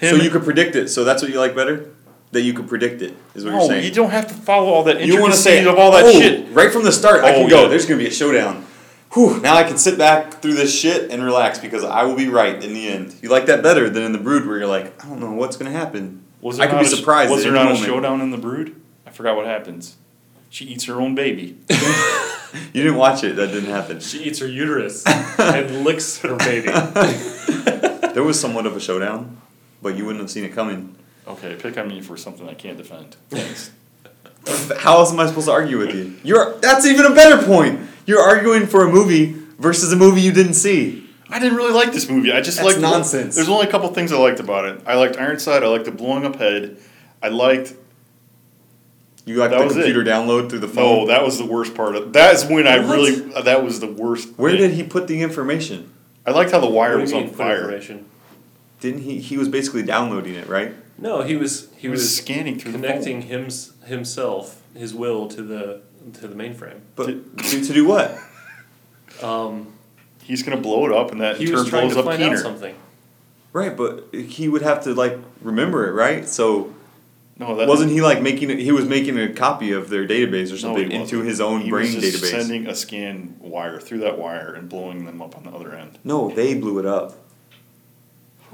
[0.00, 0.88] so you could predict it.
[0.88, 1.90] So that's what you like better?
[2.32, 3.84] That you could predict it is what no, you're saying.
[3.84, 6.12] you don't have to follow all that You want to say of all that oh,
[6.12, 6.48] shit.
[6.50, 7.22] right from the start.
[7.22, 7.62] I Oh, can go.
[7.62, 7.68] yeah.
[7.68, 8.64] There's gonna be a showdown.
[9.12, 12.26] Whew, now I can sit back through this shit and relax because I will be
[12.28, 13.14] right in the end.
[13.22, 15.56] You like that better than in the Brood where you're like, I don't know what's
[15.56, 16.24] gonna happen.
[16.40, 17.86] Was I there could not be sh- surprised Was there not a moment.
[17.86, 18.74] showdown in the Brood?
[19.14, 19.96] Forgot what happens.
[20.50, 21.58] She eats her own baby.
[22.72, 23.36] You didn't watch it.
[23.36, 23.98] That didn't happen.
[24.00, 26.68] She eats her uterus and licks her baby.
[28.12, 29.40] There was somewhat of a showdown,
[29.82, 30.94] but you wouldn't have seen it coming.
[31.26, 33.16] Okay, pick on me for something I can't defend.
[33.28, 33.72] Thanks.
[34.78, 36.14] How else am I supposed to argue with you?
[36.22, 37.80] You're that's even a better point.
[38.06, 41.08] You're arguing for a movie versus a movie you didn't see.
[41.30, 42.30] I didn't really like this movie.
[42.30, 43.34] I just like nonsense.
[43.34, 44.82] There's only a couple things I liked about it.
[44.86, 45.64] I liked Ironside.
[45.64, 46.76] I liked the blowing up head.
[47.22, 47.74] I liked.
[49.26, 50.06] You got That the computer it.
[50.06, 51.06] download through the No, phone.
[51.08, 52.12] that was the worst part of.
[52.12, 53.32] That is when I really.
[53.34, 54.28] uh, That was the worst.
[54.36, 54.60] Where thing.
[54.60, 55.92] did he put the information?
[56.26, 57.80] I liked how the wire What was on mean, put fire.
[58.80, 59.18] Didn't he?
[59.18, 60.74] He was basically downloading it, right?
[60.98, 65.26] No, he was he, He was was, scanning through connecting the hims, himself, his will
[65.28, 65.80] to the
[66.14, 66.80] to the mainframe.
[66.94, 67.06] But
[67.38, 68.16] to, to do what?
[69.22, 69.68] Um.
[70.22, 72.22] He's gonna blow it up, and that he in was trying blows to up find
[72.22, 72.74] out something.
[73.52, 76.26] Right, but he would have to like remember it, right?
[76.26, 76.74] So
[77.36, 78.60] No, that wasn't he like making it?
[78.60, 81.70] He was making a copy of their database or something he into his own he
[81.70, 82.30] brain was just database.
[82.30, 85.98] Sending a scan wire through that wire and blowing them up on the other end.
[86.04, 87.14] no, they blew it up.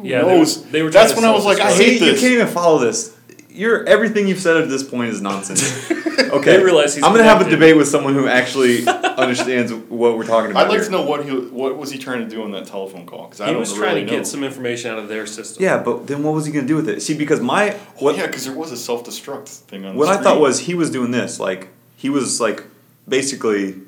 [0.02, 0.62] Yeah, knows?
[0.62, 0.90] they, were- they were.
[0.90, 3.14] That's trying when I was like, I hate See, you can't even follow this.
[3.52, 5.90] You're everything you've said at this point is nonsense.
[6.30, 7.56] Okay, They realize he's I'm gonna have a connected.
[7.56, 10.84] debate with someone who actually understands what we're talking about I'd like here.
[10.84, 13.40] to know what he what was he trying to do on that telephone call because
[13.40, 14.18] I He don't was really trying to know.
[14.18, 15.60] get some information out of their system.
[15.64, 17.02] Yeah, but then what was he gonna do with it?
[17.02, 19.96] See, because my Oh, what yeah, because there was a self destruct thing on.
[19.96, 20.40] what the I thought screen.
[20.42, 22.62] was he was doing this like he was like
[23.08, 23.80] basically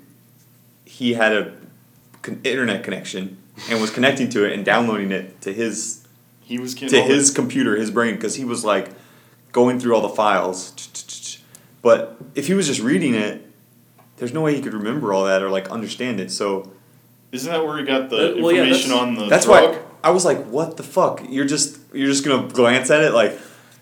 [0.84, 1.52] he had a
[2.22, 3.36] con- internet connection
[3.70, 6.04] and was connecting to it and downloading it to his
[6.40, 8.88] he was getting to all the- his computer, his brain, because he was like
[9.52, 10.72] going through all the files.
[11.82, 13.46] But if he was just reading it,
[14.16, 16.30] there's no way he could remember all that or like understand it.
[16.30, 16.72] So
[17.32, 19.72] Isn't that where he got the Uh, well, information that's- on the that's drug?
[19.74, 21.22] why I was like, "What the fuck?
[21.28, 23.38] You're just you're just gonna glance at it like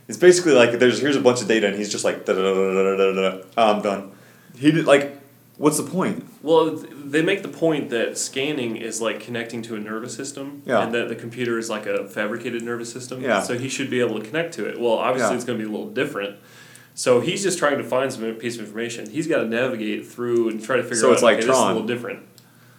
[0.09, 2.42] it's basically like there's here's a bunch of data and he's just like da da
[2.42, 3.42] da da da da da.
[3.56, 4.12] I'm done.
[4.56, 5.19] He did like,
[5.61, 6.25] what's the point?
[6.42, 10.83] Well, they make the point that scanning is like connecting to a nervous system, Yeah.
[10.83, 13.20] and that the computer is like a fabricated nervous system.
[13.20, 13.42] Yeah.
[13.42, 14.81] So he should be able to connect to it.
[14.81, 15.37] Well, obviously Yeah.
[15.37, 16.37] it's going to be a little different.
[16.94, 19.09] So he's just trying to find some piece of information.
[19.11, 21.12] He's got to navigate through and try to figure So out.
[21.14, 21.73] it's like okay, this is a Tron.
[21.75, 22.20] little different.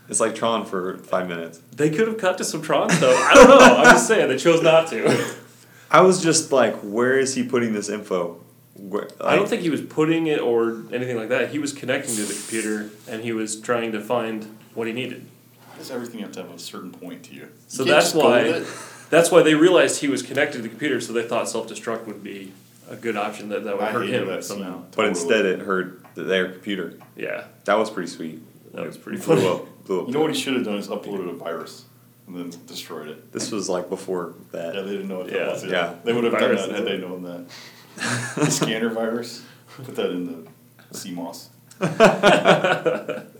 [0.10, 1.62] It's like Tron for five minutes.
[1.76, 3.16] They could have cut to some Tron stuff.
[3.16, 3.58] I don't know.
[3.78, 5.36] I'm just saying they chose not to.
[5.92, 8.44] I was just like, where is he putting this info?
[8.76, 11.50] Where, I don't think he was putting it or anything like that.
[11.50, 15.26] He was connecting to the computer and he was trying to find what he needed.
[15.70, 17.50] Why does everything have to have a certain point to you?
[17.68, 18.64] So You that's why
[19.10, 21.02] that's why they realized he was connected to the computer.
[21.02, 22.54] So they thought self destruct would be
[22.90, 24.82] a good option that that would I hurt him that somehow.
[24.82, 24.86] scene.
[24.96, 26.94] But instead, it hurt th- their computer.
[27.16, 28.42] Yeah, That was pretty sweet.
[28.74, 29.86] that was pretty Blew up.
[29.86, 30.08] Blew up.
[30.08, 31.86] You know what he should have done is uploaded a virus
[32.28, 33.32] and then destroyed it.
[33.34, 34.76] This was like before that.
[34.76, 35.38] Yeah, they didn't know what Yeah.
[35.46, 35.66] that was.
[35.66, 35.96] Yeah.
[36.06, 36.86] They would have done that had it.
[36.86, 37.46] they known that.
[37.96, 39.44] The scanner virus.
[39.76, 40.48] Put that in the
[40.94, 41.50] CMOS.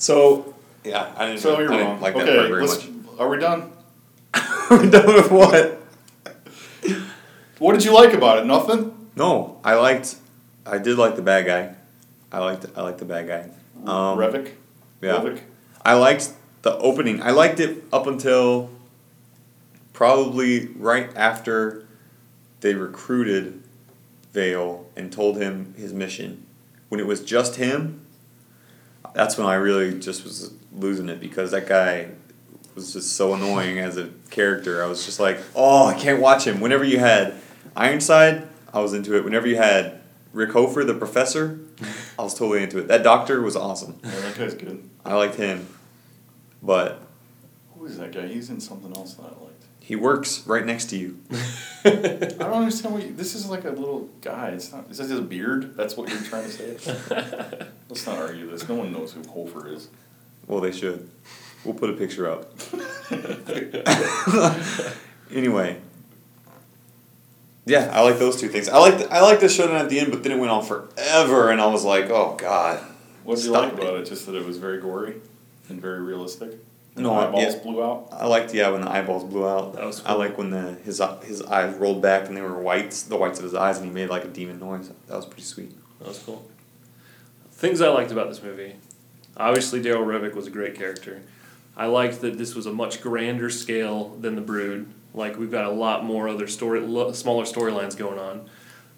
[0.00, 1.40] So yeah, I didn't.
[1.42, 2.00] So I you're didn't wrong.
[2.00, 3.70] like that okay, part very let's, are we done?
[4.32, 4.44] much.
[4.70, 5.78] We're done with what?
[7.58, 8.46] What did you like about it?
[8.46, 9.10] Nothing?
[9.14, 10.16] No, I liked.
[10.64, 11.74] I did like the bad guy.
[12.32, 12.64] I liked.
[12.74, 13.50] I liked the bad guy.
[13.84, 14.50] Um, Revok?
[15.02, 15.20] yeah.
[15.20, 15.40] Revok?
[15.84, 17.22] I liked the opening.
[17.22, 18.70] I liked it up until
[19.92, 21.86] probably right after
[22.60, 23.62] they recruited
[24.32, 26.46] Vale and told him his mission.
[26.88, 28.04] When it was just him,
[29.14, 32.10] that's when I really just was losing it because that guy
[32.74, 34.82] was just so annoying as a character.
[34.82, 36.60] I was just like, oh, I can't watch him.
[36.60, 37.34] Whenever you had
[37.76, 39.24] Ironside, I was into it.
[39.24, 40.00] Whenever you had
[40.32, 41.60] Rick Hofer, the professor,
[42.18, 42.88] I was totally into it.
[42.88, 43.98] That doctor was awesome.
[44.04, 44.88] Yeah, that guy's good.
[45.04, 45.66] I liked him,
[46.62, 47.02] but
[47.76, 48.28] Who is that guy?
[48.28, 49.64] He's in something else that I liked.
[49.80, 51.18] He works right next to you.
[51.84, 54.50] I don't understand what you, this is like a little guy.
[54.50, 54.90] It's not.
[54.90, 55.76] Is that his beard?
[55.76, 57.66] That's what you're trying to say.
[57.88, 58.68] Let's not argue this.
[58.68, 59.88] No one knows who Hofer is.
[60.46, 61.08] Well, they should.
[61.64, 62.52] We'll put a picture up.
[65.34, 65.78] anyway.
[67.66, 68.68] Yeah, I like those two things.
[68.68, 71.50] I like I like the showdown at the end, but then it went on forever,
[71.50, 72.84] and I was like, oh god.
[73.24, 73.78] What did you Stop like it.
[73.78, 74.06] about it?
[74.06, 75.16] Just that it was very gory
[75.68, 76.58] and very realistic.
[77.02, 77.62] No, eyeballs yeah.
[77.62, 78.08] blew out.
[78.12, 79.74] I liked yeah when the eyeballs blew out.
[79.74, 80.10] That was Cool.
[80.10, 83.38] I like when the his his eyes rolled back and they were whites, the whites
[83.38, 84.90] of his eyes, and he made like a demon noise.
[85.08, 85.72] That was pretty sweet.
[85.98, 86.48] That was cool.
[87.52, 88.76] Things I liked about this movie.
[89.36, 91.22] Obviously, Daryl Revok was a great character.
[91.76, 94.86] I liked that this was a much grander scale than The Brood.
[95.14, 96.80] Like, we've got a lot more other story,
[97.14, 98.48] smaller storylines going on.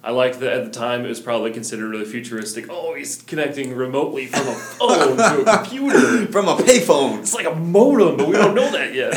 [0.04, 2.66] I liked that at the time it was probably considered really futuristic.
[2.68, 6.26] Oh, he's connecting remotely from a phone to a computer.
[6.26, 7.20] From a payphone.
[7.20, 9.14] It's like a modem, but we don't know that yet.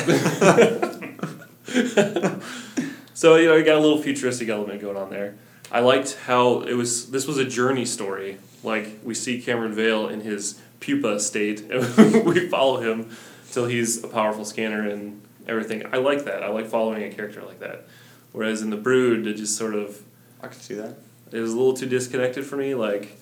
[3.15, 5.35] so you know, you got a little futuristic element going on there.
[5.71, 7.09] I liked how it was.
[7.09, 8.37] This was a journey story.
[8.63, 13.09] Like we see Cameron Vale in his pupa state, and we follow him
[13.51, 15.83] till he's a powerful scanner and everything.
[15.91, 16.43] I like that.
[16.43, 17.87] I like following a character like that.
[18.33, 20.04] Whereas in the Brood, it just sort of
[20.45, 20.95] I can see that.
[21.31, 22.75] it was a little too disconnected for me.
[22.75, 23.17] Like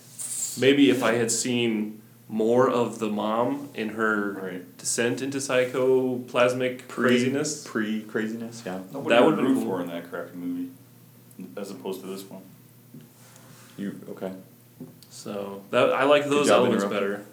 [0.60, 4.78] maybe if I had seen more of the mom in her Right.
[4.78, 7.64] descent into psychoplasmic craziness.
[7.66, 8.80] Pre craziness, yeah.
[8.92, 9.78] Nobody That would would've been root cool.
[9.78, 10.70] for in that crappy movie,
[11.58, 12.42] as opposed to this one.
[13.78, 14.34] You okay?
[15.10, 17.24] So that I like those elements better.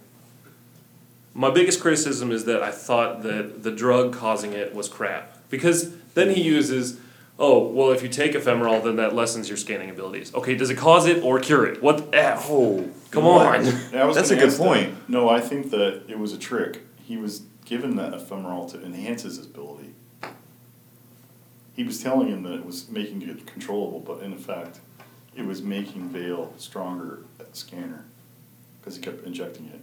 [1.35, 5.95] My biggest criticism is that I thought that the drug causing it was crap because
[6.15, 6.99] then he uses,
[7.41, 10.33] oh well, if you take Ephemerol, then that lessens your scanning abilities.
[10.35, 11.83] Okay, does it cause it or cure it?
[11.83, 12.47] What the f?
[12.49, 13.47] Oh, Come what?
[13.61, 13.65] on.
[13.93, 14.65] Yeah, was That's a good ask that.
[14.65, 15.09] point.
[15.09, 16.83] No, I think that it was a trick.
[17.03, 19.95] He was given that Ephemerol to enhance his ability.
[21.75, 24.81] He was telling him that it was making it controllable, but in effect,
[25.35, 28.05] it was making Vale stronger at the scanner
[28.81, 29.81] because he kept injecting it.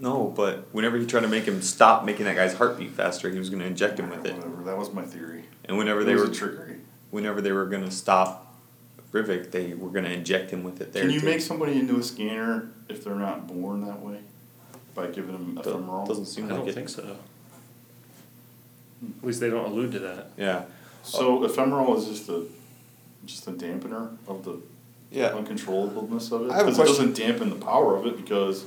[0.00, 3.30] No, but whenever he tried to make him stop making that guy's heart beat faster,
[3.30, 4.34] he was going to inject him with it.
[4.34, 4.62] Whatever.
[4.64, 5.37] That was my theory.
[5.68, 6.76] And whenever It they was were a trickery.
[7.10, 8.56] whenever they were going to stop
[9.12, 11.02] Revok, they were going to inject him with it there.
[11.02, 11.26] Can you too.
[11.26, 14.20] make somebody into a scanner if they're not born that way?
[14.94, 16.06] By giving them Do- Ephemerol?
[16.06, 16.74] Doesn't I seem don't like it.
[16.74, 17.16] think so.
[19.20, 20.30] At least they don't allude to that.
[20.36, 20.64] Yeah.
[21.02, 22.44] So Ephemerol is just a
[23.24, 24.60] just a dampener of the
[25.10, 25.30] Yeah.
[25.30, 26.50] uncontrollableness of it.
[26.50, 27.06] I have a Because it question.
[27.12, 28.64] doesn't dampen the power of it because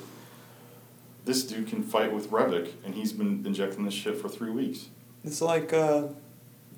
[1.25, 4.87] this dude can fight with Revok and he's been injecting this shit for three weeks.
[5.23, 6.07] It's like uh,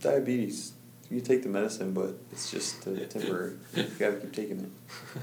[0.03, 0.73] diabetes.
[1.09, 3.53] You take the medicine, but it's just uh, temporary.
[3.75, 4.71] You gotta keep taking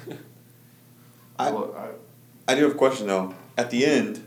[0.09, 0.19] it.
[1.38, 1.75] I, Well,
[2.47, 3.35] I, I do have a question though.
[3.57, 4.25] At the end,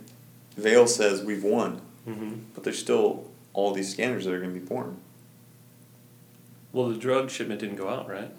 [0.58, 2.34] Vale says we've won, Mm-hmm.
[2.54, 4.98] but there's still all these scanners that are going to be born.
[6.74, 8.32] Well, the drug shipment didn't go out, right?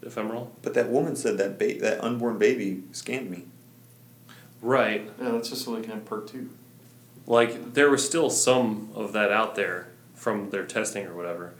[0.00, 0.48] The Ephemerol.
[0.62, 3.44] But that woman said that ba- that unborn baby scanned me.
[4.62, 5.10] Right.
[5.20, 6.50] yeah, that's just so they can have perk two.
[7.26, 9.88] Like there was still some of that out there
[10.22, 11.52] from their testing or whatever.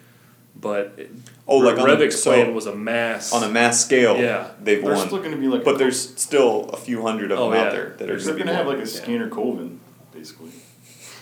[0.55, 1.11] but it,
[1.49, 3.33] Oh, like on the- Revok's so- plan was a mass.
[3.33, 4.49] On a mass scale, Yeah.
[4.63, 5.07] they've There's won.
[5.07, 5.65] still going to be like.
[5.65, 8.37] but there's still a few hundred of Oh, them out there that are They're going
[8.37, 8.85] going to have like a Yeah.
[8.85, 9.81] scanner Coven,
[10.15, 10.51] basically.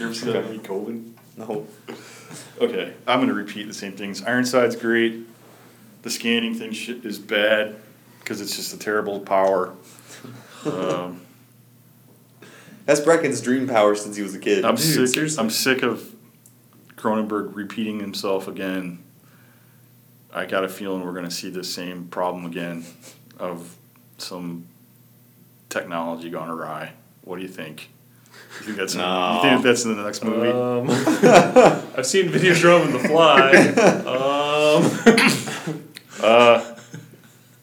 [0.00, 1.14] you ever see that movie Coven?
[1.36, 1.66] no.
[2.60, 4.22] Okay, I'm going to repeat the same things.
[4.24, 5.20] Ironside's great.
[6.02, 7.76] The scanning thing shit is bad
[8.20, 9.74] because it's just a terrible power.
[10.64, 11.20] Um,
[12.86, 14.64] That's Bracken's dream power since he was a kid.
[14.64, 15.08] I'm Dude, sick.
[15.08, 15.38] seriously?
[15.40, 16.11] I'm sick of
[17.02, 19.02] Cronenberg repeating himself again.
[20.32, 22.84] I got a feeling we're going to see the same problem again
[23.38, 23.76] of
[24.18, 24.66] some
[25.68, 26.92] technology gone awry.
[27.22, 27.90] What do you think?
[28.60, 29.34] You think that's No.
[29.36, 30.48] you think that's in the next movie?
[30.50, 30.88] Um,
[31.96, 33.52] I've seen Videodrome and The Fly.
[35.72, 35.82] Um,
[36.22, 36.76] Uh,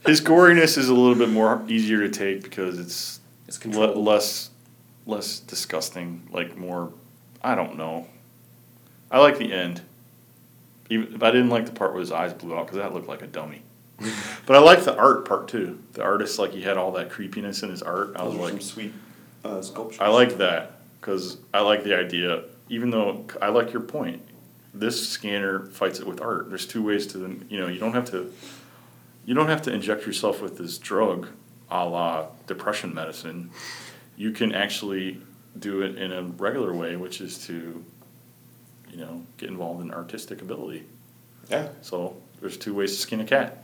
[0.06, 4.49] his goriness is a little bit more easier to take because it's it's le- less
[5.06, 6.28] less disgusting.
[6.32, 6.91] Like more,
[7.41, 8.08] I don't know.
[9.12, 9.82] I like the end.
[10.89, 13.08] Even if I didn't like the part where his eyes blew out because that looked
[13.08, 13.63] like a dummy.
[14.45, 15.80] but I like the art part too.
[15.93, 18.13] The artist like he had all that creepiness in his art.
[18.15, 18.93] I was Those like, sweet
[19.43, 20.00] uh, sculptures.
[20.00, 22.43] I like that because I like the idea.
[22.69, 24.22] Even though I like your point,
[24.74, 26.50] this scanner fights it with art.
[26.50, 27.45] There's two ways to them.
[27.50, 28.32] You know, you don't have to.
[29.26, 31.28] You don't have to inject yourself with this drug,
[31.69, 33.52] a la depression medicine.
[34.15, 35.22] You can actually
[35.58, 37.84] do it in a regular way, which is to,
[38.91, 40.86] you know, get involved in artistic ability.
[41.49, 41.69] Yeah.
[41.82, 43.63] So there's two ways to skin a cat.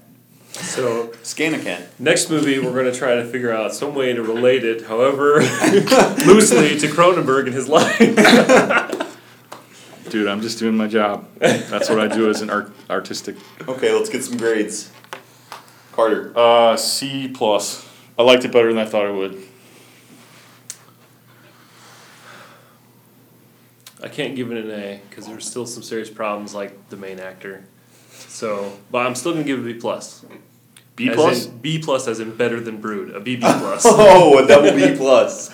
[0.52, 1.88] So Scan a cat.
[2.00, 5.42] next movie, we're going to try to figure out some way to relate it, however
[6.26, 7.98] loosely, to Cronenberg and his life.
[10.10, 11.28] Dude, I'm just doing my job.
[11.40, 13.36] That's what I do as an art, artistic
[13.68, 14.92] Okay, let's get some grades.
[15.92, 16.32] Carter.
[16.36, 17.88] Uh, C plus.
[18.18, 19.42] I liked it better than I thought I would.
[24.06, 27.20] I can't give it an A because there's still some serious problems, like the main
[27.20, 27.66] actor.
[28.12, 30.24] So, but I'm still gonna give it a B plus.
[30.96, 31.46] B As plus.
[31.48, 33.16] in B plus, as in better than Brood.
[33.16, 33.84] A B B plus.
[33.86, 35.52] Oh, a double B plus.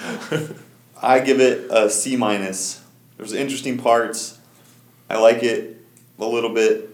[1.02, 2.84] I give it a C minus.
[3.18, 4.38] There's interesting parts.
[5.10, 5.78] I like it
[6.20, 6.90] a little bit.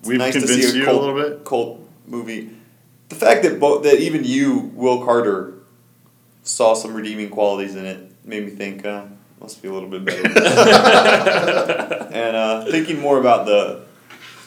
[0.00, 1.44] It's We've nice to convinced see a you a cult, little bit?
[1.44, 2.50] Cult movie.
[3.08, 5.54] The fact that both that even you, Will Carter,
[6.42, 9.06] saw some redeeming qualities in it made me think uh,
[9.40, 10.26] must be a little bit better.
[12.12, 13.86] and uh, thinking more about the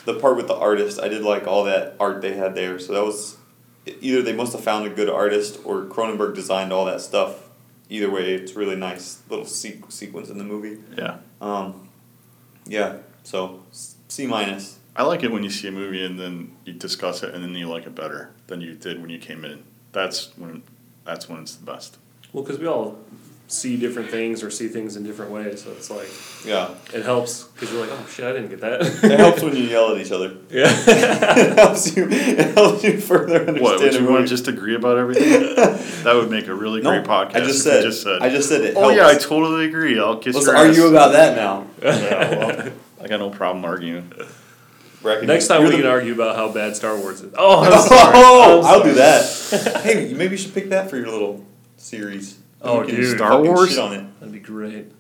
[0.06, 2.80] the part with the artist, I did like all that art they had there.
[2.80, 3.38] So that was
[3.86, 7.50] either they must have found a good artist or Cronenberg designed all that stuff.
[7.90, 10.82] Either way, it's really nice little se- sequence in the movie.
[10.98, 11.18] Yeah.
[11.42, 11.90] Um,
[12.66, 13.64] yeah, so
[14.08, 14.80] C minus.
[14.96, 17.54] I like it when you see a movie and then you discuss it and then
[17.56, 19.64] you like it better than you did when you came in.
[19.92, 20.64] That's when
[21.06, 21.98] that's when it's the best.
[22.34, 22.98] Well, because we all
[23.52, 26.08] see different things or see things in different ways, so it's like
[26.46, 28.82] Yeah, it helps because you're like, oh shit, I didn't get that.
[29.04, 30.36] it helps when you yell at each other.
[30.50, 30.68] yeah.
[30.88, 32.08] it helps you.
[32.10, 33.62] It helps you further understand.
[33.62, 35.30] What would you want to just agree about everything?
[36.06, 37.36] that would make a really No, great podcast.
[37.36, 37.84] I just said.
[37.84, 38.22] You just said.
[38.22, 38.76] I just said it.
[38.78, 38.96] oh helps.
[38.96, 40.00] yeah, I totally agree.
[40.00, 40.90] I'll kiss Let's your argue ass.
[40.92, 41.68] about that now.
[41.84, 42.72] Yeah, well,
[43.04, 44.12] I got no problem arguing.
[45.02, 47.34] Bracken, Next time we the- can argue about how bad Star Wars is.
[47.38, 48.12] Oh, I'm sorry.
[48.16, 49.82] Oh, I'm I'll do that.
[49.84, 51.44] hey, maybe you should pick that for your little
[51.78, 52.38] series.
[52.62, 53.16] Oh, dude.
[53.18, 53.70] Star fucking Wars?
[53.70, 54.20] Shit on it.
[54.20, 54.92] That'd be great.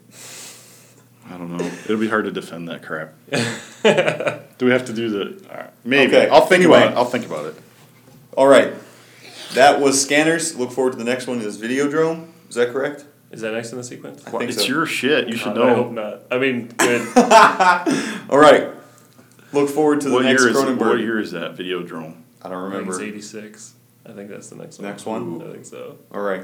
[1.29, 1.65] I don't know.
[1.85, 3.13] It'll be hard to defend that crap.
[4.57, 5.49] do we have to do the?
[5.49, 6.15] all right, Maybe.
[6.15, 6.79] Okay, I'll think anyway.
[6.79, 6.97] about it.
[6.97, 7.55] I'll think about it.
[8.35, 8.73] All right,
[9.53, 10.57] that was scanners.
[10.57, 11.39] Look forward to the next one.
[11.39, 12.29] Is Videodrome?
[12.49, 13.05] Is that correct?
[13.31, 14.25] Is that next in the sequence?
[14.27, 14.67] I think it's so.
[14.67, 15.29] your shit.
[15.29, 16.09] You should God, I hope know.
[16.09, 16.23] not.
[16.31, 17.01] I mean, good.
[18.29, 18.69] All right.
[19.53, 20.79] Look forward to the What next year is Cronenberg.
[20.79, 22.15] what year is that Videodrome?
[22.41, 23.03] I don't I think it's remember.
[23.03, 23.73] 86.
[24.05, 24.87] I think that's the next one.
[24.89, 25.41] Next one?
[25.41, 25.97] I think so.
[26.13, 26.43] All right,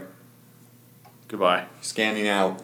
[1.28, 1.66] Goodbye.
[1.82, 2.62] scanning out.